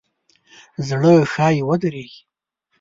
زړه 0.87 1.13
ښایي 1.31 1.61
ودریږي. 1.67 2.19